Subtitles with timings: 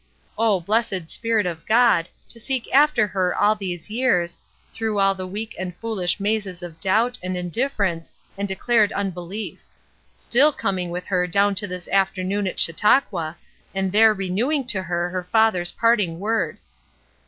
[0.35, 4.35] Oh, blessed Spirit of God, to seek after her all these years,
[4.73, 9.61] through all the weak and foolish mazes of doubt, and indifference, and declared unbelief
[10.15, 13.37] still coming with her down to this afternoon at Chautauqua,
[13.75, 16.57] and there renewing to her her father's parting word.